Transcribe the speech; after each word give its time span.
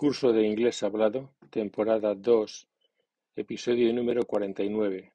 Curso 0.00 0.32
de 0.32 0.46
Inglés 0.46 0.82
Hablado, 0.82 1.34
temporada 1.50 2.14
dos, 2.14 2.66
episodio 3.36 3.92
número 3.92 4.24
cuarenta 4.24 4.62
y 4.62 4.70
nueve. 4.70 5.12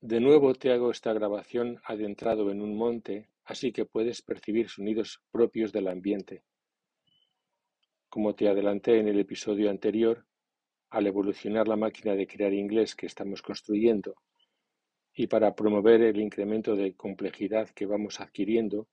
De 0.00 0.18
nuevo 0.18 0.54
te 0.54 0.72
hago 0.72 0.90
esta 0.90 1.12
grabación 1.12 1.80
adentrado 1.84 2.50
en 2.50 2.60
un 2.60 2.76
monte, 2.76 3.30
así 3.44 3.70
que 3.70 3.84
puedes 3.84 4.22
percibir 4.22 4.68
sonidos 4.68 5.22
propios 5.30 5.70
del 5.70 5.86
ambiente. 5.86 6.42
Como 8.08 8.34
te 8.34 8.48
adelanté 8.48 8.98
en 8.98 9.06
el 9.06 9.20
episodio 9.20 9.70
anterior, 9.70 10.26
al 10.88 11.06
evolucionar 11.06 11.68
la 11.68 11.76
máquina 11.76 12.16
de 12.16 12.26
crear 12.26 12.52
inglés 12.52 12.96
que 12.96 13.06
estamos 13.06 13.40
construyendo 13.40 14.16
y 15.14 15.28
para 15.28 15.54
promover 15.54 16.02
el 16.02 16.18
incremento 16.18 16.74
de 16.74 16.96
complejidad 16.96 17.68
que 17.68 17.86
vamos 17.86 18.20
adquiriendo, 18.20 18.88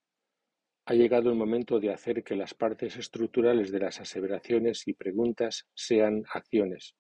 ha 0.90 0.94
llegado 0.94 1.30
el 1.30 1.36
momento 1.36 1.82
de 1.82 1.92
hacer 1.92 2.24
que 2.24 2.38
las 2.38 2.54
partes 2.54 2.96
estructurales 2.96 3.74
de 3.74 3.80
las 3.80 4.00
aseveraciones 4.00 4.88
y 4.88 4.94
preguntas 4.94 5.68
sean 5.73 6.23
acciones. 6.34 6.95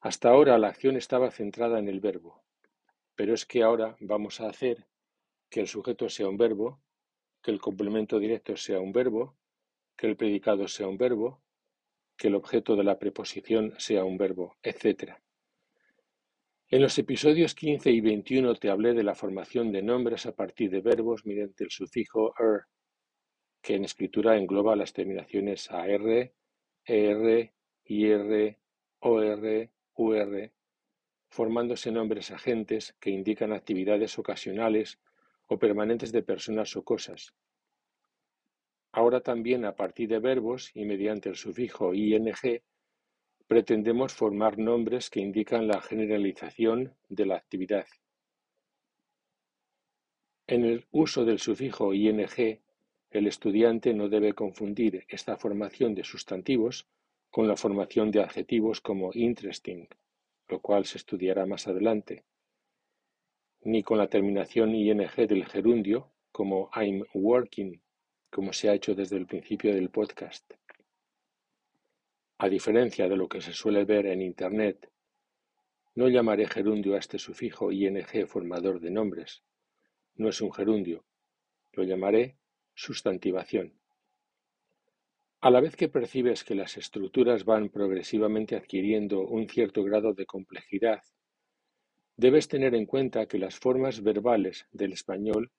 Hasta 0.00 0.28
ahora 0.28 0.56
la 0.56 0.68
acción 0.68 0.94
estaba 0.94 1.32
centrada 1.32 1.80
en 1.80 1.88
el 1.88 1.98
verbo, 1.98 2.44
pero 3.16 3.34
es 3.34 3.44
que 3.44 3.64
ahora 3.64 3.96
vamos 3.98 4.40
a 4.40 4.48
hacer 4.48 4.86
que 5.50 5.62
el 5.62 5.66
sujeto 5.66 6.08
sea 6.08 6.28
un 6.28 6.36
verbo, 6.36 6.80
que 7.42 7.50
el 7.50 7.60
complemento 7.60 8.20
directo 8.20 8.56
sea 8.56 8.78
un 8.78 8.92
verbo, 8.92 9.36
que 9.96 10.06
el 10.06 10.16
predicado 10.16 10.68
sea 10.68 10.86
un 10.86 10.96
verbo, 10.96 11.42
que 12.16 12.28
el 12.28 12.36
objeto 12.36 12.76
de 12.76 12.84
la 12.84 13.00
preposición 13.00 13.74
sea 13.78 14.04
un 14.04 14.16
verbo, 14.16 14.54
etc. 14.62 15.16
En 16.70 16.80
los 16.80 16.98
episodios 16.98 17.54
15 17.54 17.90
y 17.90 18.00
21 18.00 18.54
te 18.54 18.70
hablé 18.70 18.94
de 18.94 19.02
la 19.02 19.14
formación 19.14 19.70
de 19.70 19.82
nombres 19.82 20.24
a 20.24 20.34
partir 20.34 20.70
de 20.70 20.80
verbos 20.80 21.26
mediante 21.26 21.64
el 21.64 21.70
sufijo 21.70 22.34
er, 22.38 22.62
que 23.60 23.74
en 23.74 23.84
escritura 23.84 24.38
engloba 24.38 24.74
las 24.74 24.94
terminaciones 24.94 25.70
AR, 25.70 26.32
ER, 26.86 27.52
IR, 27.84 28.58
OR, 29.00 29.70
UR, 29.94 30.52
formándose 31.28 31.92
nombres 31.92 32.30
agentes 32.30 32.96
que 32.98 33.10
indican 33.10 33.52
actividades 33.52 34.18
ocasionales 34.18 34.98
o 35.48 35.58
permanentes 35.58 36.12
de 36.12 36.22
personas 36.22 36.74
o 36.76 36.82
cosas. 36.82 37.34
Ahora 38.90 39.20
también 39.20 39.66
a 39.66 39.76
partir 39.76 40.08
de 40.08 40.18
verbos 40.18 40.70
y 40.74 40.86
mediante 40.86 41.28
el 41.28 41.36
sufijo 41.36 41.92
ing 41.92 42.32
pretendemos 43.46 44.14
formar 44.14 44.58
nombres 44.58 45.10
que 45.10 45.20
indican 45.20 45.68
la 45.68 45.80
generalización 45.80 46.94
de 47.08 47.26
la 47.26 47.36
actividad. 47.36 47.86
En 50.46 50.64
el 50.64 50.86
uso 50.90 51.24
del 51.24 51.38
sufijo 51.38 51.94
ing, 51.94 52.26
el 53.10 53.26
estudiante 53.26 53.94
no 53.94 54.08
debe 54.08 54.32
confundir 54.32 55.04
esta 55.08 55.36
formación 55.36 55.94
de 55.94 56.04
sustantivos 56.04 56.86
con 57.30 57.48
la 57.48 57.56
formación 57.56 58.10
de 58.10 58.22
adjetivos 58.22 58.80
como 58.80 59.10
interesting, 59.14 59.86
lo 60.48 60.60
cual 60.60 60.84
se 60.84 60.98
estudiará 60.98 61.46
más 61.46 61.66
adelante, 61.66 62.24
ni 63.62 63.82
con 63.82 63.98
la 63.98 64.08
terminación 64.08 64.74
ing 64.74 64.98
del 65.16 65.46
gerundio 65.46 66.10
como 66.32 66.70
I'm 66.74 67.04
working, 67.14 67.80
como 68.30 68.52
se 68.52 68.68
ha 68.68 68.74
hecho 68.74 68.94
desde 68.94 69.16
el 69.16 69.26
principio 69.26 69.72
del 69.74 69.90
podcast. 69.90 70.52
A 72.38 72.48
diferencia 72.48 73.08
de 73.08 73.16
lo 73.16 73.28
que 73.28 73.40
se 73.40 73.52
suele 73.52 73.84
ver 73.84 74.06
en 74.06 74.20
Internet, 74.20 74.90
no 75.94 76.08
llamaré 76.08 76.48
gerundio 76.48 76.96
a 76.96 76.98
este 76.98 77.18
sufijo 77.18 77.70
ing 77.70 78.04
formador 78.26 78.80
de 78.80 78.90
nombres. 78.90 79.44
No 80.16 80.28
es 80.28 80.40
un 80.40 80.52
gerundio. 80.52 81.04
Lo 81.72 81.84
llamaré 81.84 82.36
sustantivación. 82.74 83.78
A 85.40 85.50
la 85.50 85.60
vez 85.60 85.76
que 85.76 85.88
percibes 85.88 86.42
que 86.42 86.56
las 86.56 86.76
estructuras 86.76 87.44
van 87.44 87.68
progresivamente 87.68 88.56
adquiriendo 88.56 89.20
un 89.20 89.48
cierto 89.48 89.84
grado 89.84 90.14
de 90.14 90.26
complejidad, 90.26 91.02
debes 92.16 92.48
tener 92.48 92.74
en 92.74 92.86
cuenta 92.86 93.26
que 93.26 93.38
las 93.38 93.56
formas 93.56 94.02
verbales 94.02 94.66
del 94.72 94.92
español 94.92 95.52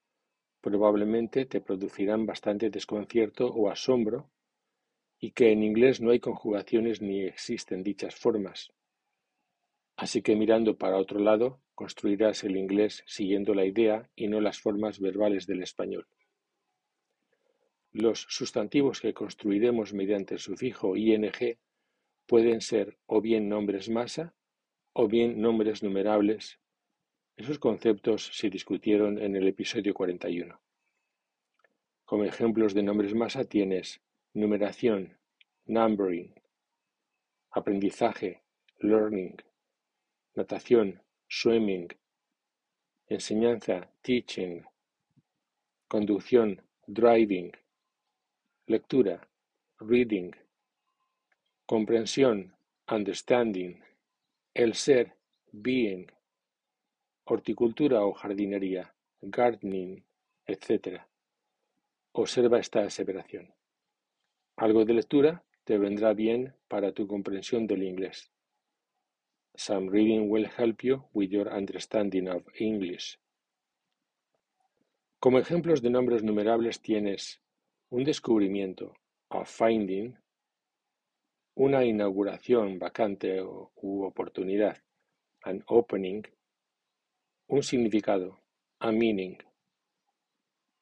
probablemente 0.60 1.46
te 1.46 1.62
producirán 1.62 2.26
bastante 2.26 2.70
desconcierto 2.70 3.48
o 3.48 3.70
asombro 3.70 4.32
y 5.20 5.32
que 5.32 5.52
en 5.52 5.64
inglés 5.64 6.02
no 6.02 6.12
hay 6.12 6.20
conjugaciones 6.20 7.02
ni 7.02 7.24
existen 7.24 7.84
dichas 7.84 8.16
formas. 8.16 8.72
Así 9.98 10.22
que 10.22 10.36
mirando 10.36 10.78
para 10.78 10.98
otro 10.98 11.20
lado, 11.20 11.62
construirás 11.74 12.44
el 12.44 12.58
inglés 12.58 13.04
siguiendo 13.08 13.54
la 13.54 13.66
idea 13.66 14.10
y 14.16 14.28
no 14.28 14.42
las 14.42 14.60
formas 14.60 15.00
verbales 15.00 15.48
del 15.48 15.64
español. 15.64 16.08
Los 17.92 18.26
sustantivos 18.30 19.00
que 19.00 19.14
construiremos 19.14 19.94
mediante 19.94 20.34
el 20.34 20.40
sufijo 20.42 20.98
ing 20.98 21.32
pueden 22.26 22.60
ser 22.60 22.98
o 23.06 23.22
bien 23.22 23.48
nombres 23.48 23.90
masa 23.90 24.34
o 24.92 25.08
bien 25.08 25.40
nombres 25.40 25.82
numerables. 25.82 26.60
Esos 27.38 27.60
conceptos 27.60 28.32
se 28.34 28.50
discutieron 28.50 29.18
en 29.18 29.36
el 29.36 29.48
episodio 29.48 29.94
41. 29.94 30.60
Como 32.04 32.24
ejemplos 32.24 32.74
de 32.74 32.84
nombres 32.84 33.14
masa 33.14 33.46
tienes 33.46 34.02
numeración, 34.36 35.18
numbering, 35.66 36.36
aprendizaje, 37.52 38.44
learning, 38.80 39.38
natación, 40.36 41.02
swimming, 41.30 41.88
enseñanza, 43.08 43.90
teaching, 44.02 44.62
conducción, 45.88 46.62
driving, 46.86 47.54
lectura, 48.68 49.26
reading, 49.80 50.32
comprensión, 51.66 52.54
understanding, 52.92 53.82
el 54.54 54.74
ser, 54.74 55.16
being, 55.54 56.08
horticultura 57.24 58.04
o 58.04 58.14
jardinería, 58.14 58.94
gardening, 59.22 60.04
etc. 60.46 61.02
Observa 62.12 62.60
esta 62.60 62.82
aseveración. 62.82 63.56
Algo 64.58 64.86
de 64.86 64.94
lectura 64.94 65.44
te 65.66 65.78
vendrá 65.78 66.14
bien 66.14 66.56
para 66.68 66.94
tu 66.94 67.08
comprensión 67.08 67.68
del 67.68 67.84
inglés. 67.84 68.32
Some 69.56 69.90
reading 69.90 70.30
will 70.30 70.48
help 70.58 70.82
you 70.84 71.04
with 71.14 71.30
your 71.30 71.48
understanding 71.48 72.28
of 72.30 72.44
English. 72.60 73.20
Como 75.20 75.40
ejemplos 75.40 75.82
de 75.82 75.90
nombres 75.90 76.24
numerables 76.24 76.82
tienes 76.82 77.42
un 77.90 78.04
descubrimiento, 78.04 78.94
a 79.30 79.44
finding, 79.46 80.18
una 81.56 81.84
inauguración, 81.84 82.80
vacante 82.80 83.42
u 83.42 84.04
oportunidad, 84.04 84.78
an 85.44 85.64
opening, 85.68 86.24
un 87.48 87.64
significado, 87.64 88.40
a 88.80 88.92
meaning, 88.92 89.38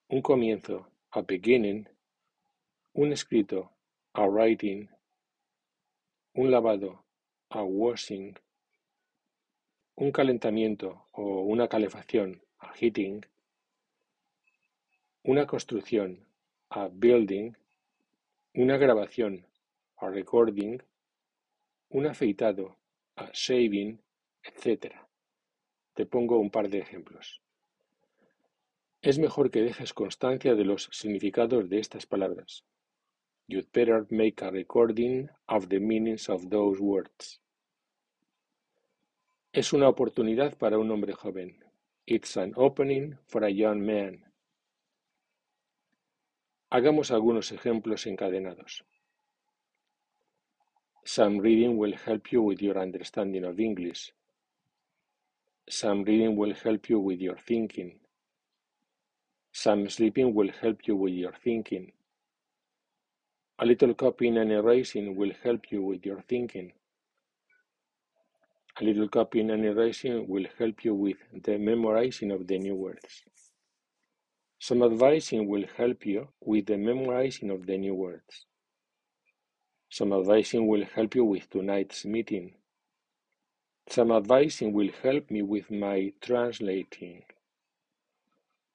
un 0.09 0.21
comienzo, 0.21 0.87
a 1.11 1.21
beginning, 1.21 1.87
un 2.95 3.11
escrito, 3.11 3.71
a 4.13 4.27
writing, 4.27 4.87
un 6.35 6.51
lavado, 6.51 7.03
a 7.49 7.63
washing, 7.63 8.37
un 9.95 10.11
calentamiento 10.11 11.07
o 11.11 11.41
una 11.41 11.67
calefacción, 11.67 12.43
a 12.59 12.71
heating, 12.73 13.25
una 15.23 15.47
construcción, 15.47 16.27
a 16.69 16.87
building, 16.87 17.53
una 18.53 18.77
grabación, 18.77 19.47
a 19.97 20.09
recording, 20.09 20.77
un 21.89 22.05
afeitado, 22.05 22.77
a 23.15 23.31
shaving, 23.33 23.99
etc. 24.43 24.93
Te 25.95 26.05
pongo 26.05 26.37
un 26.37 26.51
par 26.51 26.69
de 26.69 26.77
ejemplos. 26.77 27.41
Es 29.01 29.17
mejor 29.17 29.49
que 29.49 29.61
dejes 29.61 29.93
constancia 29.93 30.53
de 30.53 30.63
los 30.63 30.89
significados 30.91 31.69
de 31.69 31.79
estas 31.79 32.05
palabras. 32.05 32.65
You'd 33.47 33.71
better 33.73 34.07
make 34.09 34.41
a 34.41 34.51
recording 34.51 35.29
of 35.49 35.69
the 35.69 35.79
meanings 35.79 36.29
of 36.29 36.49
those 36.49 36.79
words. 36.79 37.39
Es 39.51 39.73
una 39.73 39.87
oportunidad 39.87 40.57
para 40.57 40.79
un 40.79 40.89
hombre 40.89 41.13
joven. 41.13 41.63
It's 42.07 42.37
an 42.37 42.53
opening 42.55 43.17
for 43.27 43.43
a 43.43 43.49
young 43.49 43.85
man. 43.85 44.23
Hagamos 46.71 47.11
algunos 47.11 47.51
ejemplos 47.51 48.07
encadenados. 48.07 48.83
Some 51.05 51.39
reading 51.39 51.77
will 51.77 51.95
help 52.05 52.31
you 52.31 52.41
with 52.41 52.61
your 52.61 52.79
understanding 52.79 53.43
of 53.43 53.59
English. 53.59 54.13
Some 55.69 56.03
reading 56.03 56.35
will 56.35 56.53
help 56.55 56.89
you 56.89 56.99
with 56.99 57.19
your 57.19 57.37
thinking. 57.37 57.99
Some 59.51 59.89
sleeping 59.89 60.33
will 60.33 60.51
help 60.61 60.87
you 60.87 60.95
with 60.95 61.13
your 61.13 61.33
thinking. 61.43 61.91
A 63.59 63.65
little 63.65 63.93
copying 63.93 64.37
and 64.37 64.51
erasing 64.51 65.15
will 65.15 65.31
help 65.43 65.71
you 65.71 65.83
with 65.83 66.05
your 66.05 66.21
thinking. 66.27 66.73
A 68.81 68.83
little 68.83 69.07
copying 69.07 69.51
and 69.51 69.63
erasing 69.63 70.27
will 70.27 70.47
help 70.57 70.83
you 70.83 70.95
with 70.95 71.17
the 71.43 71.59
memorizing 71.59 72.31
of 72.31 72.47
the 72.47 72.57
new 72.57 72.75
words. 72.75 73.23
Some 74.57 74.81
advising 74.81 75.47
will 75.47 75.65
help 75.77 76.05
you 76.05 76.29
with 76.41 76.65
the 76.65 76.77
memorizing 76.77 77.51
of 77.51 77.67
the 77.67 77.77
new 77.77 77.93
words. 77.93 78.47
Some 79.89 80.11
advising 80.11 80.65
will 80.67 80.85
help 80.85 81.13
you 81.13 81.23
with 81.23 81.49
tonight's 81.51 82.05
meeting. 82.05 82.55
Some 83.87 84.11
advising 84.11 84.73
will 84.73 84.89
help 85.03 85.29
me 85.29 85.43
with 85.43 85.69
my 85.69 86.13
translating. 86.21 87.23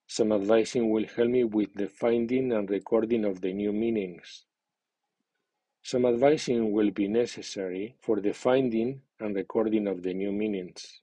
Some 0.06 0.30
advising 0.30 0.90
will 0.90 1.06
help 1.16 1.28
me 1.30 1.42
with 1.42 1.75
the 1.75 1.88
finding 1.88 2.52
and 2.52 2.70
recording 2.70 3.25
of 3.25 3.40
the 3.40 3.52
new 3.52 3.72
meanings. 3.72 4.44
Some 5.82 6.06
advising 6.06 6.72
will 6.72 6.90
be 6.92 7.08
necessary 7.08 7.96
for 8.00 8.20
the 8.20 8.34
finding 8.34 9.02
and 9.20 9.34
recording 9.34 9.86
of 9.86 10.02
the 10.02 10.12
new 10.12 10.32
meanings. 10.32 11.02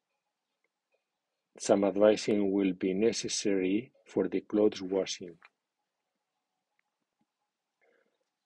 Some 1.58 1.86
advising 1.86 2.52
will 2.52 2.74
be 2.74 2.94
necessary 2.94 3.92
for 4.04 4.30
the 4.30 4.42
clothes 4.42 4.82
washing. 4.82 5.38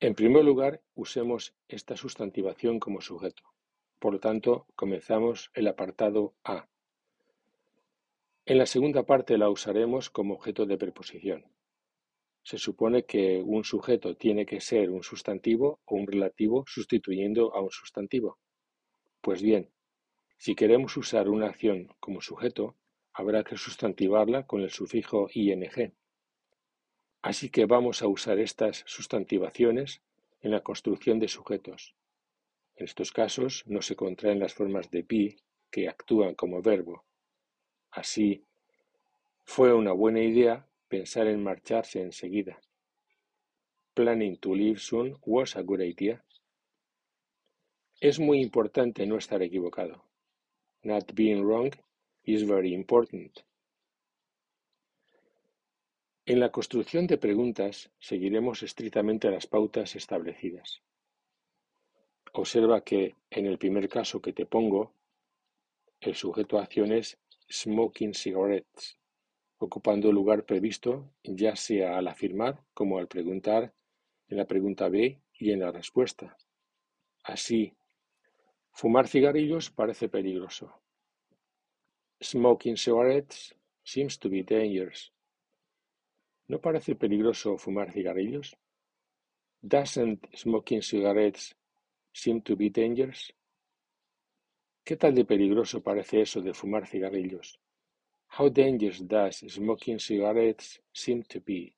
En 0.01 0.15
primer 0.15 0.45
lugar, 0.45 0.81
usemos 0.95 1.53
esta 1.67 1.97
sustantivación 1.97 2.79
como 2.79 3.01
sujeto. 3.01 3.43
Por 3.99 4.13
lo 4.13 4.19
tanto, 4.19 4.65
comenzamos 4.75 5.51
el 5.53 5.67
apartado 5.67 6.33
A. 6.45 6.69
En 8.45 8.57
la 8.57 8.65
segunda 8.65 9.03
parte 9.03 9.37
la 9.37 9.49
usaremos 9.49 10.09
como 10.09 10.35
objeto 10.35 10.65
de 10.65 10.77
preposición. 10.77 11.45
Se 12.43 12.57
supone 12.57 13.05
que 13.05 13.41
un 13.45 13.63
sujeto 13.63 14.15
tiene 14.15 14.45
que 14.45 14.61
ser 14.61 14.89
un 14.89 15.03
sustantivo 15.03 15.81
o 15.85 15.95
un 15.95 16.07
relativo 16.07 16.63
sustituyendo 16.67 17.53
a 17.53 17.61
un 17.61 17.71
sustantivo. 17.71 18.39
Pues 19.21 19.41
bien, 19.41 19.69
si 20.37 20.55
queremos 20.55 20.95
usar 20.95 21.29
una 21.29 21.47
acción 21.47 21.93
como 21.99 22.21
sujeto, 22.21 22.75
habrá 23.11 23.43
que 23.43 23.57
sustantivarla 23.57 24.47
con 24.47 24.61
el 24.61 24.69
sufijo 24.69 25.27
ing. 25.33 25.91
Así 27.21 27.49
que 27.49 27.65
vamos 27.65 28.01
a 28.01 28.07
usar 28.07 28.39
estas 28.39 28.83
sustantivaciones 28.87 30.01
en 30.41 30.51
la 30.51 30.61
construcción 30.61 31.19
de 31.19 31.27
sujetos. 31.27 31.95
En 32.75 32.85
estos 32.85 33.11
casos 33.11 33.63
no 33.67 33.81
se 33.81 33.97
contraen 33.97 34.39
las 34.39 34.53
formas 34.53 34.89
de 34.89 35.01
be 35.01 35.35
que 35.69 35.89
actúan 35.89 36.35
como 36.35 36.61
verbo. 36.61 37.03
Así, 37.91 38.45
fue 39.43 39.73
una 39.73 39.91
buena 39.91 40.21
idea 40.21 40.68
pensar 40.89 41.27
en 41.27 41.43
marcharse 41.43 42.01
enseguida. 42.01 42.59
Planning 43.93 44.37
to 44.37 44.55
leave 44.55 44.79
soon 44.79 45.15
was 45.25 45.55
a 45.55 45.61
good 45.61 45.81
idea. 45.81 46.23
Es 48.01 48.19
muy 48.19 48.41
importante 48.41 49.05
no 49.05 49.17
estar 49.17 49.41
equivocado. 49.41 50.03
Not 50.83 51.13
being 51.13 51.43
wrong 51.43 51.71
is 52.23 52.47
very 52.47 52.73
important. 52.73 53.39
En 56.25 56.39
la 56.39 56.51
construcción 56.51 57.07
de 57.07 57.17
preguntas 57.17 57.91
seguiremos 57.99 58.63
estrictamente 58.63 59.31
las 59.31 59.47
pautas 59.47 59.95
establecidas. 59.95 60.81
Observa 62.33 62.83
que 62.83 63.15
en 63.31 63.47
el 63.47 63.57
primer 63.57 63.89
caso 63.89 64.21
que 64.21 64.33
te 64.33 64.45
pongo, 64.45 64.93
el 65.99 66.15
sujeto 66.15 66.59
acción 66.59 66.91
es 66.91 67.17
smoking 67.51 68.13
cigarettes, 68.13 68.99
ocupando 69.59 70.09
el 70.09 70.15
lugar 70.15 70.45
previsto 70.45 71.11
ya 71.23 71.55
sea 71.55 71.97
al 71.97 72.07
afirmar 72.07 72.63
como 72.73 72.97
al 72.97 73.07
preguntar 73.07 73.73
en 74.29 74.37
la 74.37 74.45
pregunta 74.45 74.89
B 74.89 75.21
y 75.33 75.51
en 75.51 75.59
la 75.59 75.71
respuesta. 75.71 76.37
Así, 77.23 77.73
fumar 78.71 79.07
cigarrillos 79.07 79.69
parece 79.69 80.07
peligroso. 80.07 80.81
Smoking 82.21 82.77
cigarettes 82.77 83.55
seems 83.83 84.17
to 84.19 84.29
be 84.29 84.43
dangerous. 84.43 85.13
¿No 86.47 86.59
parece 86.59 86.95
peligroso 86.95 87.57
fumar 87.57 87.91
cigarrillos? 87.91 88.57
Doesn't 89.61 90.25
smoking 90.35 90.81
cigarettes 90.81 91.55
seem 92.13 92.41
to 92.41 92.55
be 92.55 92.69
dangerous? 92.69 93.33
¿Qué 94.83 94.95
tal 94.95 95.13
de 95.13 95.25
peligroso 95.25 95.83
parece 95.83 96.21
eso 96.21 96.41
de 96.41 96.53
fumar 96.53 96.87
cigarrillos? 96.87 97.59
How 98.29 98.47
dangerous 98.47 98.99
does 98.99 99.43
smoking 99.51 99.99
cigarettes 99.99 100.79
seem 100.93 101.23
to 101.23 101.41
be? 101.41 101.73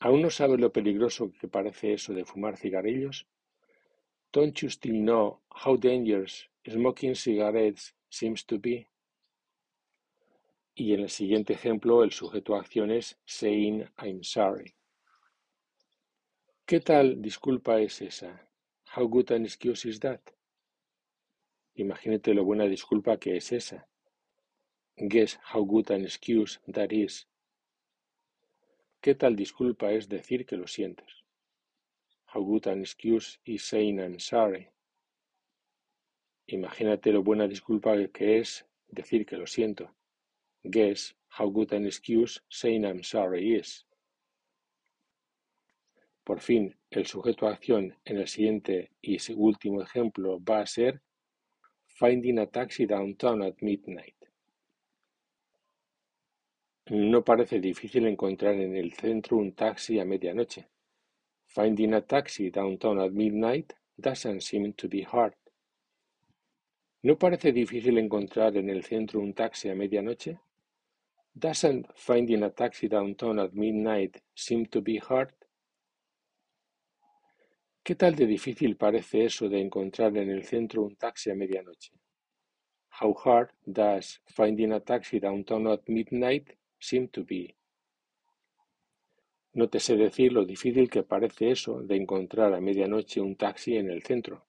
¿Aún 0.00 0.20
no 0.20 0.30
sabes 0.30 0.60
lo 0.60 0.70
peligroso 0.70 1.32
que 1.40 1.48
parece 1.48 1.94
eso 1.94 2.12
de 2.12 2.24
fumar 2.24 2.56
cigarrillos? 2.56 3.26
Don't 4.32 4.54
you 4.60 4.68
still 4.68 5.00
know 5.00 5.40
how 5.50 5.76
dangerous 5.76 6.48
smoking 6.68 7.14
cigarettes 7.14 7.94
seems 8.10 8.44
to 8.44 8.58
be? 8.58 8.86
Y 10.74 10.92
en 10.92 11.00
el 11.00 11.08
siguiente 11.08 11.54
ejemplo, 11.54 12.04
el 12.04 12.12
sujeto 12.12 12.54
acción 12.54 12.90
es 12.90 13.18
saying 13.24 13.88
I'm 13.96 14.22
sorry. 14.22 14.74
¿Qué 16.66 16.80
tal 16.80 17.22
disculpa 17.22 17.80
es 17.80 18.02
esa? 18.02 18.46
How 18.94 19.08
good 19.08 19.32
an 19.32 19.46
excuse 19.46 19.88
is 19.88 20.00
that? 20.00 20.20
Imagínate 21.76 22.34
lo 22.34 22.44
buena 22.44 22.64
disculpa 22.64 23.18
que 23.18 23.38
es 23.38 23.52
esa. 23.52 23.88
Guess 24.98 25.36
how 25.42 25.62
good 25.62 25.90
an 25.90 26.04
excuse 26.04 26.58
that 26.68 26.90
is. 26.90 27.26
¿Qué 29.02 29.14
tal 29.14 29.36
disculpa 29.36 29.92
es 29.92 30.08
decir 30.08 30.46
que 30.46 30.56
lo 30.56 30.66
sientes? 30.66 31.22
How 32.32 32.42
good 32.42 32.66
an 32.66 32.80
excuse 32.80 33.38
is 33.44 33.62
saying 33.62 34.00
I'm 34.00 34.18
sorry. 34.18 34.70
Imagínate 36.48 37.12
lo 37.12 37.22
buena 37.22 37.46
disculpa 37.46 37.94
que 38.10 38.38
es 38.38 38.64
decir 38.88 39.26
que 39.26 39.36
lo 39.36 39.46
siento. 39.46 39.94
Guess 40.64 41.14
how 41.28 41.50
good 41.50 41.74
an 41.74 41.84
excuse 41.84 42.42
saying 42.48 42.86
I'm 42.86 43.02
sorry 43.02 43.56
is. 43.56 43.84
Por 46.24 46.40
fin, 46.40 46.74
el 46.90 47.04
sujeto 47.06 47.46
a 47.46 47.52
acción 47.52 47.94
en 48.06 48.16
el 48.16 48.28
siguiente 48.28 48.90
y 49.02 49.18
último 49.34 49.82
ejemplo 49.82 50.42
va 50.42 50.60
a 50.60 50.66
ser 50.66 51.02
Finding 51.98 52.38
a 52.40 52.46
taxi 52.46 52.84
downtown 52.84 53.42
at 53.42 53.62
midnight. 53.62 54.15
No 56.88 57.24
parece 57.24 57.58
difícil 57.58 58.06
encontrar 58.06 58.54
en 58.54 58.76
el 58.76 58.92
centro 58.92 59.38
un 59.38 59.54
taxi 59.54 59.98
a 59.98 60.04
medianoche. 60.04 60.68
Finding 61.48 61.94
a 61.94 62.02
taxi 62.02 62.48
downtown 62.50 63.00
at 63.00 63.10
midnight 63.10 63.72
doesn't 63.96 64.40
seem 64.40 64.72
to 64.74 64.88
be 64.88 65.02
hard. 65.02 65.34
¿No 67.02 67.18
parece 67.18 67.50
difícil 67.50 67.98
encontrar 67.98 68.56
en 68.56 68.70
el 68.70 68.84
centro 68.84 69.18
un 69.18 69.34
taxi 69.34 69.68
a 69.68 69.74
medianoche? 69.74 70.38
Doesn't 71.34 71.88
finding 71.96 72.44
a 72.44 72.50
taxi 72.50 72.86
downtown 72.86 73.40
at 73.40 73.52
midnight 73.52 74.22
seem 74.32 74.66
to 74.66 74.80
be 74.80 75.00
hard? 75.00 75.34
¿Qué 77.82 77.96
tal 77.96 78.14
de 78.14 78.26
difícil 78.26 78.76
parece 78.76 79.24
eso 79.24 79.48
de 79.48 79.60
encontrar 79.60 80.16
en 80.16 80.30
el 80.30 80.44
centro 80.44 80.82
un 80.82 80.94
taxi 80.94 81.30
a 81.30 81.34
medianoche? 81.34 81.90
How 83.00 83.12
hard 83.24 83.50
does 83.64 84.20
finding 84.26 84.70
a 84.70 84.78
taxi 84.78 85.18
downtown 85.18 85.66
at 85.66 85.88
midnight 85.88 86.56
seem 86.78 87.08
to 87.08 87.24
be? 87.24 87.56
No 89.52 89.68
te 89.68 89.80
sé 89.80 89.96
decir 89.96 90.32
lo 90.32 90.44
difícil 90.44 90.90
que 90.90 91.02
parece 91.02 91.50
eso 91.50 91.82
de 91.82 91.96
encontrar 91.96 92.52
a 92.52 92.60
medianoche 92.60 93.22
un 93.22 93.36
taxi 93.36 93.76
en 93.76 93.90
el 93.90 94.02
centro. 94.02 94.44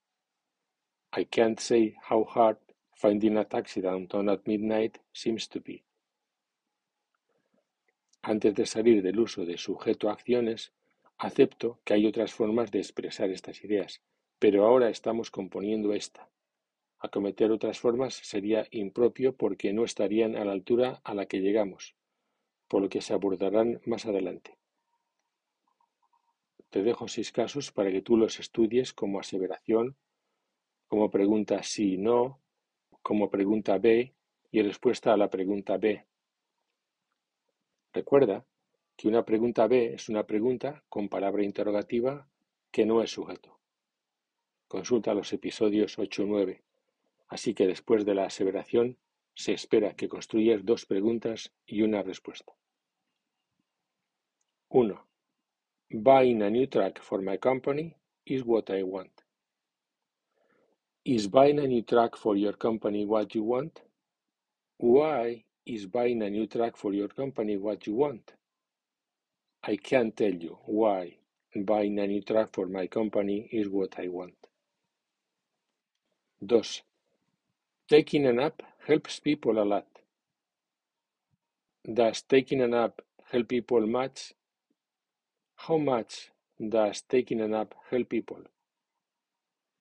I 1.17 1.25
can't 1.25 1.59
say 1.59 1.95
how 2.09 2.25
hard 2.25 2.57
finding 2.93 3.37
a 3.37 3.45
taxi 3.45 3.79
downtown 3.79 4.27
at 4.27 4.45
midnight 4.45 4.97
seems 5.13 5.47
to 5.47 5.61
be. 5.61 5.83
Antes 8.21 8.53
de 8.55 8.65
salir 8.65 9.01
del 9.01 9.19
uso 9.19 9.45
de 9.45 9.57
sujeto-acciones, 9.57 10.73
acepto 11.17 11.79
que 11.85 11.93
hay 11.93 12.05
otras 12.05 12.33
formas 12.33 12.71
de 12.71 12.79
expresar 12.79 13.29
estas 13.29 13.63
ideas, 13.63 14.01
pero 14.39 14.65
ahora 14.65 14.89
estamos 14.89 15.31
componiendo 15.31 15.93
esta. 15.93 16.29
Acometer 16.99 17.51
otras 17.51 17.79
formas 17.79 18.15
sería 18.15 18.67
impropio 18.71 19.37
porque 19.37 19.71
no 19.71 19.85
estarían 19.85 20.35
a 20.35 20.43
la 20.43 20.51
altura 20.51 20.99
a 21.05 21.13
la 21.13 21.27
que 21.27 21.39
llegamos, 21.39 21.95
por 22.67 22.81
lo 22.81 22.89
que 22.89 23.01
se 23.01 23.13
abordarán 23.13 23.81
más 23.85 24.05
adelante. 24.05 24.57
Te 26.69 26.83
dejo 26.83 27.07
seis 27.07 27.31
casos 27.31 27.71
para 27.71 27.91
que 27.91 28.01
tú 28.01 28.17
los 28.17 28.39
estudies 28.39 28.93
como 28.93 29.19
aseveración, 29.19 29.95
como 30.87 31.09
pregunta 31.09 31.63
sí 31.63 31.93
y 31.93 31.97
no, 31.97 32.41
como 33.01 33.29
pregunta 33.29 33.77
B 33.77 34.13
y 34.51 34.61
respuesta 34.61 35.13
a 35.13 35.17
la 35.17 35.29
pregunta 35.29 35.77
B. 35.77 36.05
Recuerda 37.93 38.45
que 38.95 39.07
una 39.07 39.23
pregunta 39.23 39.67
B 39.67 39.93
es 39.93 40.09
una 40.09 40.25
pregunta 40.25 40.83
con 40.89 41.07
palabra 41.07 41.43
interrogativa 41.43 42.27
que 42.71 42.85
no 42.85 43.01
es 43.01 43.11
sujeto. 43.11 43.59
Consulta 44.67 45.13
los 45.13 45.31
episodios 45.31 45.97
8 45.97 46.23
y 46.23 46.25
9. 46.25 46.63
Así 47.29 47.53
que 47.53 47.67
después 47.67 48.05
de 48.05 48.15
la 48.15 48.25
aseveración 48.25 48.97
se 49.37 49.53
espera 49.53 49.93
que 49.93 50.09
construyas 50.09 50.65
dos 50.65 50.87
preguntas 50.87 51.53
y 51.67 51.83
una 51.83 52.01
respuesta. 52.01 52.53
1. 54.69 55.07
Buying 55.91 56.41
a 56.41 56.49
new 56.49 56.67
truck 56.67 56.99
for 56.99 57.21
my 57.21 57.37
company 57.37 57.95
is 58.25 58.43
what 58.43 58.69
I 58.71 58.81
want. 58.81 59.11
Is 61.05 61.29
buying 61.29 61.59
a 61.59 61.67
new 61.67 61.83
truck 61.83 62.17
for 62.17 62.35
your 62.35 62.57
company 62.57 63.05
what 63.05 63.35
you 63.35 63.43
want? 63.43 63.79
Why 64.79 65.45
is 65.65 65.85
buying 65.85 66.23
a 66.23 66.29
new 66.29 66.47
truck 66.47 66.75
for 66.75 66.93
your 66.93 67.09
company 67.09 67.57
what 67.57 67.85
you 67.85 67.93
want? 67.93 68.33
I 69.63 69.77
can't 69.77 70.15
tell 70.17 70.33
you 70.33 70.57
why. 70.65 71.19
buying 71.55 71.97
a 71.99 72.07
new 72.07 72.21
truck 72.21 72.53
for 72.53 72.67
my 72.67 72.87
company 72.87 73.49
is 73.51 73.69
what 73.69 73.97
I 73.99 74.07
want. 74.09 74.35
2. 76.47 76.61
Taking 77.87 78.27
a 78.27 78.33
nap 78.33 78.61
helps 78.87 79.19
people 79.19 79.61
a 79.61 79.65
lot. 79.65 79.85
Does 81.93 82.21
taking 82.21 82.61
a 82.61 82.67
nap 82.67 83.01
help 83.31 83.49
people 83.49 83.85
much? 83.85 84.33
How 85.55 85.77
much 85.77 86.29
does 86.69 87.01
taking 87.01 87.41
a 87.41 87.49
nap 87.49 87.73
help 87.91 88.07
people? 88.07 88.43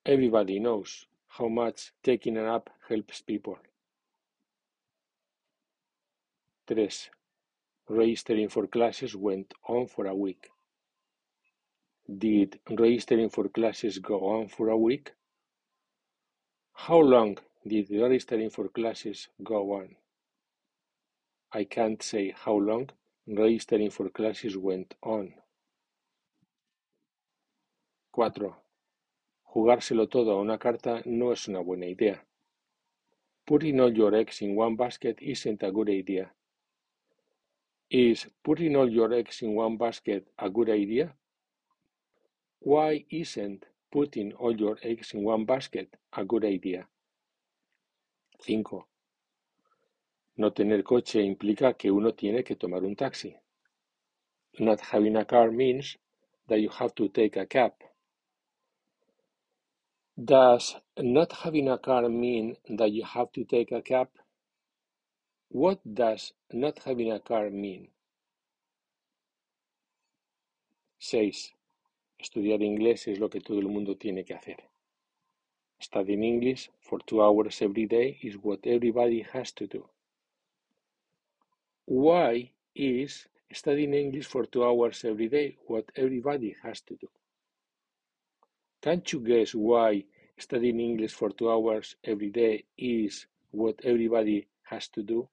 Everybody 0.05 0.59
knows 0.59 1.05
how 1.29 1.47
much 1.47 1.93
taking 2.03 2.35
a 2.35 2.43
nap 2.43 2.69
helps 2.89 3.21
people. 3.21 3.57
3. 6.67 6.89
Registering 7.87 8.49
for 8.49 8.67
classes 8.67 9.15
went 9.15 9.53
on 9.69 9.87
for 9.87 10.07
a 10.07 10.15
week. 10.15 10.49
Did 12.17 12.59
registering 12.69 13.29
for 13.29 13.47
classes 13.47 13.99
go 13.99 14.19
on 14.19 14.49
for 14.49 14.67
a 14.67 14.77
week? 14.77 15.13
How 16.73 16.99
long 16.99 17.37
did 17.67 17.89
registering 17.91 18.49
for 18.49 18.69
classes 18.69 19.29
go 19.43 19.73
on? 19.73 19.95
I 21.51 21.63
can't 21.63 22.01
say 22.01 22.33
how 22.35 22.55
long 22.55 22.89
registering 23.27 23.89
for 23.89 24.09
classes 24.09 24.57
went 24.57 24.95
on. 25.01 25.33
4. 28.13 28.55
Jugárselo 29.53 30.09
todo 30.09 30.31
a 30.31 30.41
una 30.41 30.57
carta 30.57 31.01
no 31.05 31.31
es 31.31 31.47
una 31.47 31.59
buena 31.59 31.85
idea. 31.85 32.23
Putting 33.45 33.79
all 33.79 33.93
your 33.93 34.13
eggs 34.15 34.41
in 34.41 34.55
one 34.55 34.75
basket 34.75 35.17
isn't 35.21 35.63
a 35.63 35.71
good 35.71 35.89
idea. 35.89 36.31
Is 37.89 38.27
putting 38.43 38.75
all 38.75 38.89
your 38.89 39.13
eggs 39.13 39.41
in 39.41 39.55
one 39.55 39.77
basket 39.77 40.27
a 40.37 40.49
good 40.49 40.69
idea? 40.69 41.15
Why 42.59 43.05
isn't 43.09 43.65
putting 43.91 44.33
all 44.33 44.55
your 44.59 44.77
eggs 44.81 45.13
in 45.13 45.23
one 45.23 45.45
basket 45.45 45.95
a 46.11 46.25
good 46.25 46.43
idea? 46.43 46.87
5. 48.39 48.87
No 50.37 50.53
tener 50.53 50.83
coche 50.83 51.21
implica 51.21 51.73
que 51.73 51.91
uno 51.91 52.13
tiene 52.13 52.43
que 52.43 52.55
tomar 52.55 52.83
un 52.83 52.95
taxi. 52.95 53.35
Not 54.59 54.79
having 54.91 55.17
a 55.17 55.25
car 55.25 55.51
means 55.51 55.97
that 56.47 56.59
you 56.59 56.69
have 56.69 56.93
to 56.95 57.09
take 57.09 57.37
a 57.37 57.45
cab. 57.45 57.73
Does 60.15 60.75
not 60.97 61.31
having 61.43 61.69
a 61.69 61.77
car 61.77 62.09
mean 62.09 62.57
that 62.69 62.91
you 62.91 63.03
have 63.03 63.31
to 63.33 63.45
take 63.45 63.71
a 63.71 63.81
cab? 63.81 64.09
What 65.49 65.79
does 65.83 66.33
not 66.51 66.79
having 66.79 67.11
a 67.11 67.19
car 67.19 67.49
mean? 67.51 67.91
6. 70.99 71.53
Estudiar 72.19 72.61
inglés 72.63 73.07
es 73.07 73.19
lo 73.19 73.29
que 73.29 73.41
todo 73.41 73.59
el 73.59 73.67
mundo 73.67 73.95
tiene 73.95 74.25
que 74.25 74.33
hacer. 74.33 74.57
Studying 75.79 76.23
English 76.23 76.69
for 76.79 76.99
two 77.05 77.21
hours 77.21 77.61
every 77.61 77.85
day 77.85 78.17
is 78.23 78.35
what 78.37 78.59
everybody 78.65 79.21
has 79.33 79.51
to 79.53 79.67
do. 79.67 79.87
Why 81.85 82.51
is 82.75 83.27
studying 83.53 83.93
English 83.93 84.25
for 84.25 84.45
two 84.45 84.63
hours 84.65 85.05
every 85.05 85.29
day 85.29 85.57
what 85.67 85.85
everybody 85.95 86.55
has 86.63 86.81
to 86.81 86.95
do? 86.95 87.07
Can't 88.81 89.11
you 89.11 89.19
guess 89.19 89.53
why 89.53 90.03
studying 90.37 90.79
English 90.79 91.13
for 91.13 91.29
two 91.29 91.49
hours 91.51 91.95
every 92.03 92.29
day 92.29 92.65
is 92.77 93.27
what 93.51 93.79
everybody 93.83 94.47
has 94.63 94.89
to 94.89 95.03
do? 95.03 95.29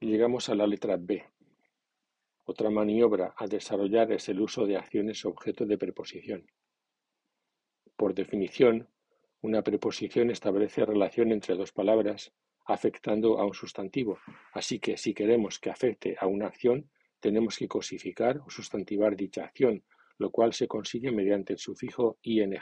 Llegamos 0.00 0.48
a 0.48 0.54
la 0.54 0.66
letra 0.66 0.96
B. 0.96 1.22
Otra 2.46 2.70
maniobra 2.70 3.34
a 3.36 3.46
desarrollar 3.46 4.10
es 4.12 4.28
el 4.28 4.40
uso 4.40 4.66
de 4.66 4.76
acciones 4.76 5.24
objeto 5.24 5.64
de 5.64 5.78
preposición. 5.78 6.44
Por 8.02 8.14
definición, 8.14 8.88
una 9.42 9.62
preposición 9.62 10.32
establece 10.32 10.84
relación 10.84 11.30
entre 11.30 11.54
dos 11.54 11.70
palabras 11.70 12.32
afectando 12.64 13.38
a 13.38 13.46
un 13.46 13.54
sustantivo, 13.54 14.18
así 14.54 14.80
que 14.80 14.96
si 14.96 15.14
queremos 15.14 15.60
que 15.60 15.70
afecte 15.70 16.16
a 16.18 16.26
una 16.26 16.48
acción, 16.48 16.90
tenemos 17.20 17.56
que 17.56 17.68
cosificar 17.68 18.38
o 18.38 18.50
sustantivar 18.50 19.14
dicha 19.14 19.44
acción, 19.44 19.84
lo 20.18 20.32
cual 20.32 20.52
se 20.52 20.66
consigue 20.66 21.12
mediante 21.12 21.52
el 21.52 21.60
sufijo 21.60 22.18
ing. 22.22 22.58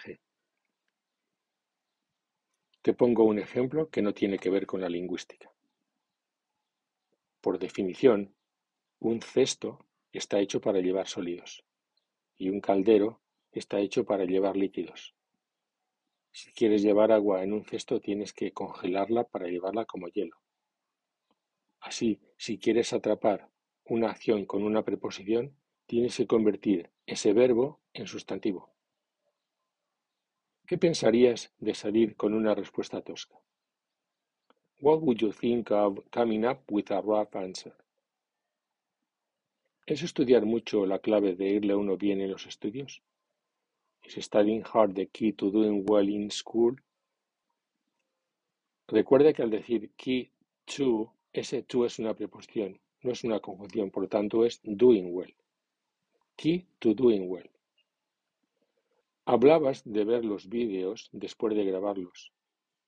Te 2.83 2.93
pongo 2.93 3.25
un 3.25 3.39
ejemplo 3.39 3.89
que 3.89 4.03
no 4.03 4.13
tiene 4.13 4.39
que 4.39 4.51
ver 4.51 4.67
con 4.67 4.83
la 4.83 4.91
lingüística. 4.91 5.51
Por 7.41 7.59
definición, 7.59 8.37
un 8.99 9.23
cesto 9.23 9.87
está 10.13 10.39
hecho 10.39 10.61
para 10.61 10.81
llevar 10.81 11.09
sólidos 11.09 11.65
y 12.37 12.51
un 12.51 12.61
caldero 12.61 13.23
está 13.53 13.81
hecho 13.81 14.05
para 14.05 14.27
llevar 14.27 14.55
líquidos. 14.55 15.15
Si 16.33 16.53
quieres 16.53 16.83
llevar 16.83 17.13
agua 17.13 17.43
en 17.43 17.53
un 17.53 17.65
cesto 17.65 18.01
tienes 18.01 18.33
que 18.33 18.53
congelarla 18.53 19.25
para 19.25 19.49
llevarla 19.49 19.85
como 19.85 20.09
hielo. 20.09 20.37
Así, 21.81 22.21
si 22.37 22.59
quieres 22.59 22.93
atrapar 22.93 23.49
una 23.85 24.11
acción 24.11 24.45
con 24.45 24.63
una 24.63 24.85
preposición, 24.85 25.57
tienes 25.87 26.17
que 26.17 26.27
convertir 26.27 26.91
ese 27.07 27.33
verbo 27.33 27.81
en 27.93 28.07
sustantivo. 28.07 28.71
¿Qué 30.67 30.79
pensarías 30.79 31.53
de 31.59 31.75
salir 31.75 32.17
con 32.17 32.33
una 32.33 32.55
respuesta 32.55 33.03
tosca? 33.03 33.37
What 34.81 35.01
would 35.01 35.19
you 35.19 35.33
think 35.33 35.73
of 35.73 35.99
coming 36.11 36.47
up 36.47 36.61
with 36.71 36.93
a 36.93 37.01
rough 37.01 37.35
answer? 37.35 37.75
¿Es 39.85 40.03
estudiar 40.03 40.47
mucho 40.47 40.87
la 40.87 41.01
clave 41.01 41.35
de 41.35 41.49
irle 41.49 41.75
uno 41.75 41.97
bien 41.97 42.21
en 42.21 42.31
los 42.31 42.47
estudios? 42.47 43.03
¿Es 44.13 44.25
studying 44.25 44.65
hard 44.65 44.97
the 44.97 45.07
key 45.07 45.33
to 45.35 45.53
doing 45.53 45.85
well 45.87 46.09
in 46.09 46.33
school? 46.33 46.75
Recuerda 48.89 49.33
que 49.33 49.43
al 49.43 49.51
decir 49.51 49.93
key 49.97 50.33
to, 50.65 51.13
ese 51.33 51.63
to 51.63 51.87
es 51.87 52.01
una 52.01 52.15
preposición, 52.15 52.81
no 53.03 53.13
es 53.13 53.23
una 53.23 53.39
conjunción, 53.39 53.93
por 53.93 54.03
lo 54.03 54.09
tanto 54.09 54.45
es 54.45 54.61
doing 54.65 55.15
well. 55.15 55.33
Key 56.35 56.67
to 56.81 56.93
doing 56.93 57.31
well. 57.31 57.49
Hablabas 59.27 59.83
de 59.85 60.05
ver 60.05 60.25
los 60.25 60.49
vídeos 60.49 61.09
después 61.13 61.55
de 61.55 61.65
grabarlos. 61.65 62.33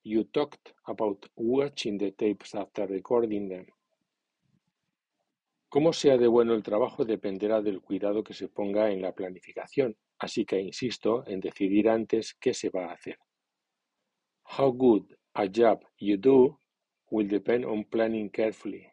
You 0.03 0.25
talked 0.25 0.75
about 0.87 1.27
watching 1.37 1.99
the 1.99 2.11
tapes 2.11 2.53
after 2.57 2.89
recording 2.89 3.49
them. 3.49 3.67
Cómo 5.73 5.95
sea 5.95 6.19
de 6.19 6.27
bueno 6.27 6.53
el 6.53 6.63
trabajo 6.63 7.07
dependerá 7.07 7.63
del 7.63 7.81
cuidado 7.81 8.23
que 8.23 8.35
se 8.35 8.47
ponga 8.47 8.91
en 8.91 9.01
la 9.01 9.15
planificación, 9.15 9.97
así 10.19 10.45
que 10.45 10.61
insisto 10.61 11.27
en 11.27 11.41
decidir 11.41 11.89
antes 11.89 12.35
qué 12.35 12.53
se 12.53 12.69
va 12.69 12.91
a 12.91 12.93
hacer. 12.93 13.19
How 14.59 14.71
good 14.71 15.11
a 15.33 15.47
job 15.47 15.83
you 15.97 16.19
do 16.19 16.61
will 17.11 17.27
depend 17.27 17.65
on 17.65 17.85
planning 17.85 18.29
carefully, 18.29 18.87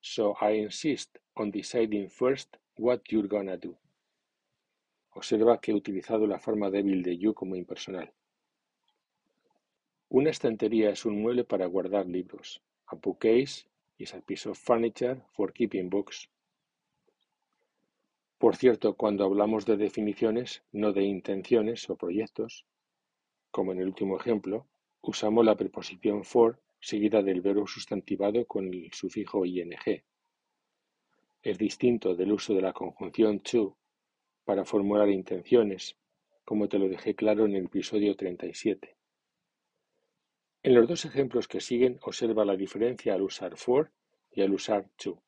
so 0.00 0.34
I 0.40 0.62
insist 0.62 1.18
on 1.34 1.50
deciding 1.50 2.08
first 2.08 2.56
what 2.78 3.02
you're 3.10 3.28
gonna 3.28 3.58
do. 3.58 3.78
Observa 5.10 5.60
que 5.60 5.72
he 5.72 5.74
utilizado 5.74 6.26
la 6.26 6.38
forma 6.38 6.70
débil 6.70 7.02
de 7.02 7.18
you 7.18 7.34
como 7.34 7.54
impersonal. 7.54 8.10
Una 10.08 10.30
estantería 10.30 10.88
es 10.88 11.04
un 11.04 11.20
mueble 11.20 11.44
para 11.44 11.66
guardar 11.66 12.06
libros. 12.06 12.62
A 12.86 12.96
bookcase 12.96 13.66
is 13.98 14.14
a 14.14 14.20
piece 14.20 14.48
of 14.48 14.58
furniture 14.58 15.20
for 15.32 15.52
keeping 15.52 15.88
books. 15.88 16.28
Por 18.38 18.56
cierto, 18.56 18.94
cuando 18.94 19.24
hablamos 19.24 19.64
de 19.64 19.76
definiciones, 19.76 20.62
no 20.72 20.92
de 20.92 21.04
intenciones 21.04 21.88
o 21.88 21.96
proyectos, 21.96 22.66
como 23.50 23.72
en 23.72 23.78
el 23.78 23.86
último 23.86 24.18
ejemplo, 24.18 24.66
usamos 25.00 25.44
la 25.44 25.56
preposición 25.56 26.24
for 26.24 26.60
seguida 26.80 27.22
del 27.22 27.40
verbo 27.40 27.66
sustantivado 27.66 28.46
con 28.46 28.66
el 28.66 28.92
sufijo 28.92 29.46
ing. 29.46 29.74
Es 31.42 31.56
distinto 31.56 32.14
del 32.14 32.32
uso 32.32 32.54
de 32.54 32.62
la 32.62 32.72
conjunción 32.72 33.40
to 33.40 33.76
para 34.44 34.64
formular 34.64 35.08
intenciones, 35.08 35.96
como 36.44 36.68
te 36.68 36.78
lo 36.78 36.88
dejé 36.88 37.14
claro 37.14 37.46
en 37.46 37.54
el 37.54 37.64
episodio 37.66 38.14
37. 38.16 38.93
En 40.64 40.74
los 40.74 40.88
dos 40.88 41.04
ejemplos 41.04 41.46
que 41.46 41.60
siguen 41.60 41.98
observa 42.00 42.42
la 42.46 42.56
diferencia 42.56 43.12
al 43.12 43.20
usar 43.20 43.54
for 43.58 43.92
y 44.30 44.40
al 44.40 44.54
usar 44.54 44.88
to. 44.96 45.22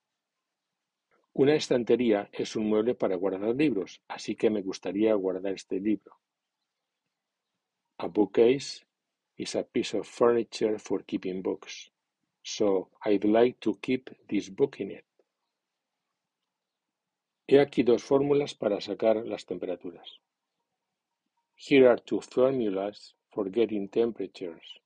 Una 1.34 1.54
estantería 1.54 2.30
es 2.32 2.56
un 2.56 2.66
mueble 2.70 2.94
para 2.94 3.16
guardar 3.16 3.54
libros, 3.54 4.00
así 4.08 4.34
que 4.34 4.48
me 4.48 4.62
gustaría 4.62 5.12
guardar 5.14 5.52
este 5.52 5.78
libro. 5.78 6.18
A 7.98 8.06
bookcase 8.06 8.86
is 9.36 9.54
a 9.56 9.62
piece 9.62 9.94
of 9.98 10.08
furniture 10.08 10.78
for 10.78 11.04
keeping 11.04 11.42
books, 11.42 11.92
so 12.42 12.90
I'd 13.04 13.26
like 13.26 13.58
to 13.60 13.78
keep 13.78 14.08
this 14.28 14.48
book 14.48 14.80
in 14.80 14.92
it. 14.92 15.04
He 17.46 17.60
aquí 17.60 17.82
dos 17.82 18.02
fórmulas 18.02 18.54
para 18.54 18.80
sacar 18.80 19.16
las 19.26 19.44
temperaturas. 19.44 20.18
Here 21.56 21.90
are 21.90 22.00
two 22.00 22.22
formulas 22.22 23.14
for 23.30 23.50
getting 23.50 23.90
temperatures. 23.90 24.80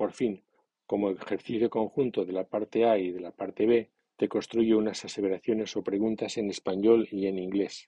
Por 0.00 0.12
fin, 0.12 0.42
como 0.86 1.10
ejercicio 1.10 1.68
conjunto 1.68 2.24
de 2.24 2.32
la 2.32 2.44
parte 2.44 2.86
A 2.86 2.96
y 2.96 3.12
de 3.12 3.20
la 3.20 3.32
parte 3.32 3.66
B, 3.66 3.90
te 4.16 4.30
construye 4.30 4.74
unas 4.74 5.04
aseveraciones 5.04 5.76
o 5.76 5.82
preguntas 5.82 6.38
en 6.38 6.48
español 6.48 7.06
y 7.10 7.26
en 7.26 7.38
inglés. 7.38 7.86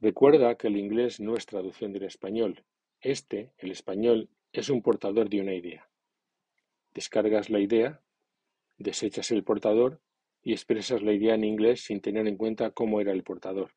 Recuerda 0.00 0.54
que 0.54 0.68
el 0.68 0.78
inglés 0.78 1.20
no 1.20 1.36
es 1.36 1.44
traducción 1.44 1.92
del 1.92 2.04
español. 2.04 2.64
Este, 2.98 3.52
el 3.58 3.72
español, 3.72 4.30
es 4.50 4.70
un 4.70 4.80
portador 4.80 5.28
de 5.28 5.42
una 5.42 5.52
idea. 5.52 5.86
Descargas 6.94 7.50
la 7.50 7.60
idea, 7.60 8.00
desechas 8.78 9.30
el 9.32 9.44
portador 9.44 10.00
y 10.42 10.52
expresas 10.52 11.02
la 11.02 11.12
idea 11.12 11.34
en 11.34 11.44
inglés 11.44 11.82
sin 11.82 12.00
tener 12.00 12.26
en 12.26 12.38
cuenta 12.38 12.70
cómo 12.70 13.02
era 13.02 13.12
el 13.12 13.22
portador. 13.22 13.74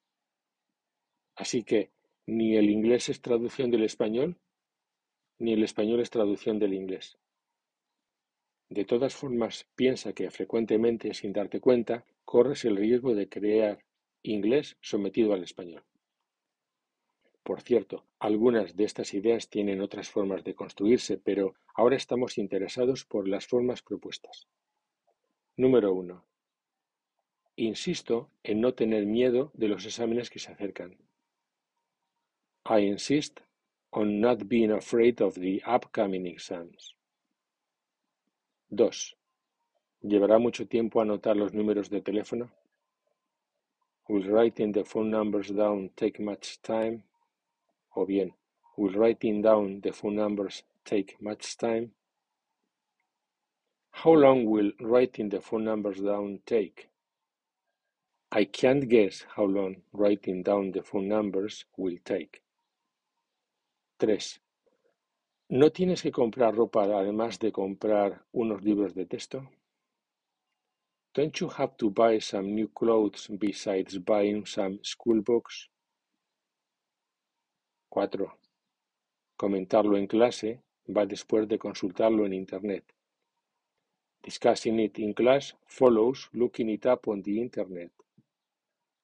Así 1.36 1.64
que 1.66 1.92
ni 2.26 2.56
el 2.56 2.70
inglés 2.70 3.10
es 3.10 3.20
traducción 3.20 3.72
del 3.72 3.84
español, 3.84 4.40
ni 5.42 5.54
el 5.54 5.64
español 5.64 6.00
es 6.00 6.12
traducción 6.12 6.60
del 6.60 6.76
inglés. 6.76 7.18
De 8.70 8.86
todas 8.86 9.16
formas, 9.16 9.68
piensa 9.76 10.14
que 10.14 10.30
frecuentemente, 10.30 11.16
sin 11.16 11.34
darte 11.34 11.60
cuenta, 11.60 12.06
corres 12.26 12.64
el 12.64 12.78
riesgo 12.78 13.16
de 13.16 13.28
crear 13.28 13.84
inglés 14.22 14.78
sometido 14.82 15.34
al 15.34 15.44
español. 15.44 15.84
Por 17.42 17.62
cierto, 17.62 18.06
algunas 18.20 18.76
de 18.76 18.84
estas 18.84 19.16
ideas 19.16 19.50
tienen 19.50 19.82
otras 19.82 20.10
formas 20.10 20.44
de 20.44 20.54
construirse, 20.54 21.18
pero 21.18 21.56
ahora 21.74 21.96
estamos 21.96 22.38
interesados 22.38 23.04
por 23.04 23.28
las 23.28 23.48
formas 23.48 23.82
propuestas. 23.82 24.48
Número 25.58 25.92
1. 25.92 26.24
Insisto 27.56 28.30
en 28.44 28.62
no 28.62 28.76
tener 28.76 29.08
miedo 29.08 29.50
de 29.56 29.70
los 29.70 29.86
exámenes 29.86 30.30
que 30.30 30.40
se 30.40 30.52
acercan. 30.52 30.98
I 32.64 32.86
insist 32.86 33.40
on 33.94 34.22
not 34.22 34.48
being 34.48 34.72
afraid 34.72 35.22
of 35.22 35.36
the 35.36 35.62
upcoming 35.66 36.26
exams. 36.28 36.96
2. 38.76 39.16
¿Llevará 40.04 40.40
mucho 40.40 40.66
tiempo 40.68 41.02
anotar 41.02 41.36
los 41.36 41.54
números 41.54 41.90
de 41.90 42.02
teléfono? 42.02 42.50
Will 44.08 44.28
writing 44.30 44.72
the 44.72 44.84
phone 44.84 45.10
numbers 45.10 45.50
down 45.50 45.90
take 45.96 46.20
much 46.20 46.62
time? 46.62 47.04
O 47.96 48.06
bien, 48.06 48.34
Will 48.78 48.94
writing 48.94 49.42
down 49.42 49.82
the 49.82 49.92
phone 49.92 50.16
numbers 50.16 50.64
take 50.86 51.22
much 51.22 51.58
time? 51.58 51.92
How 53.92 54.14
long 54.14 54.46
will 54.46 54.72
writing 54.80 55.30
the 55.30 55.42
phone 55.42 55.66
numbers 55.66 56.00
down 56.00 56.40
take? 56.46 56.90
I 58.32 58.46
can't 58.46 58.88
guess 58.88 59.26
how 59.36 59.44
long 59.44 59.84
writing 59.92 60.42
down 60.42 60.72
the 60.72 60.82
phone 60.84 61.10
numbers 61.10 61.66
will 61.76 61.98
take. 62.06 62.42
3. 64.02 64.42
¿No 65.50 65.72
tienes 65.72 66.02
que 66.02 66.12
comprar 66.12 66.56
ropa 66.56 66.86
además 66.86 67.38
de 67.38 67.52
comprar 67.52 68.26
unos 68.32 68.64
libros 68.64 68.96
de 68.96 69.06
texto? 69.06 69.48
Don't 71.14 71.36
you 71.38 71.48
have 71.56 71.76
to 71.78 71.92
buy 71.92 72.20
some 72.20 72.52
new 72.56 72.68
clothes 72.70 73.28
besides 73.30 74.04
buying 74.04 74.48
some 74.48 74.80
school 74.82 75.22
books? 75.22 75.70
4. 77.90 78.36
Comentarlo 79.38 79.98
en 79.98 80.08
clase 80.08 80.64
va 80.88 81.06
después 81.06 81.48
de 81.48 81.60
consultarlo 81.60 82.26
en 82.26 82.34
Internet. 82.34 82.84
Discussing 84.24 84.80
it 84.80 84.98
in 84.98 85.14
class 85.14 85.56
follows 85.68 86.28
looking 86.34 86.70
it 86.70 86.88
up 86.88 87.08
on 87.08 87.22
the 87.22 87.40
Internet. 87.40 87.92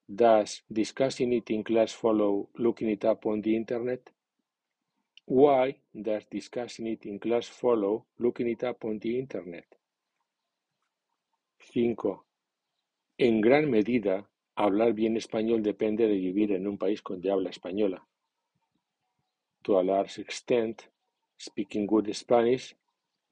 Does 0.07 0.63
discussing 0.67 1.33
it 1.33 1.51
in 1.51 1.63
class 1.63 1.93
follow 1.93 2.49
looking 2.55 2.89
it 2.89 3.05
up 3.05 3.27
on 3.27 3.43
the 3.43 3.55
Internet? 3.55 4.16
Why 5.29 5.77
does 5.93 6.23
discussing 6.31 6.87
it 6.87 7.05
in 7.05 7.19
class 7.19 7.47
follow 7.47 8.05
looking 8.17 8.47
it 8.47 8.63
up 8.63 8.85
on 8.85 8.97
the 8.99 9.19
Internet? 9.19 9.65
5. 11.59 12.23
En 13.17 13.41
gran 13.41 13.69
medida, 13.69 14.29
hablar 14.55 14.93
bien 14.93 15.17
español 15.17 15.61
depende 15.61 16.07
de 16.07 16.15
vivir 16.15 16.53
en 16.53 16.65
un 16.65 16.77
país 16.77 17.01
con 17.01 17.21
habla 17.27 17.49
española. 17.49 18.07
To 19.63 19.77
a 19.77 19.83
large 19.83 20.21
extent, 20.21 20.83
speaking 21.37 21.85
good 21.85 22.09
Spanish 22.13 22.73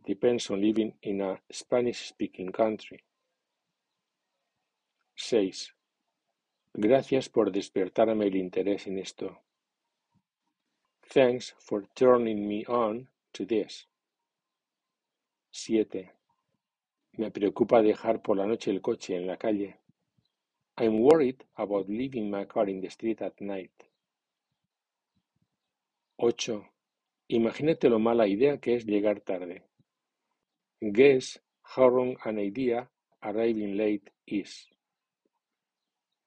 depends 0.06 0.50
on 0.52 0.60
living 0.60 0.94
in 1.02 1.22
a 1.22 1.42
Spanish-speaking 1.50 2.52
country. 2.52 3.06
6. 5.16 5.74
Gracias 6.74 7.30
por 7.30 7.54
despertarme 7.54 8.28
el 8.28 8.36
interés 8.36 8.86
en 8.88 9.00
esto. 9.00 9.45
Thanks 11.10 11.54
for 11.60 11.84
turning 11.96 12.48
me 12.48 12.66
on 12.66 13.08
to 13.34 13.46
this. 13.46 13.88
7. 15.52 16.12
Me 17.18 17.32
preocupa 17.32 17.82
dejar 17.82 18.22
por 18.22 18.38
la 18.38 18.46
noche 18.46 18.72
el 18.72 18.82
coche 18.82 19.16
en 19.16 19.28
la 19.28 19.38
calle. 19.38 19.80
I'm 20.78 21.00
worried 21.00 21.46
about 21.56 21.88
leaving 21.88 22.30
my 22.30 22.46
car 22.46 22.70
in 22.70 22.82
the 22.82 22.90
street 22.90 23.22
at 23.22 23.40
night. 23.40 23.72
8. 26.18 26.62
Imagínate 27.30 27.90
lo 27.90 28.00
mala 28.00 28.28
idea 28.28 28.60
que 28.60 28.76
es 28.76 28.86
llegar 28.86 29.22
tarde. 29.22 29.64
Guess 30.82 31.40
how 31.64 31.88
wrong 31.88 32.18
an 32.26 32.40
idea 32.40 32.90
arriving 33.22 33.78
late 33.78 34.12
is. 34.26 34.68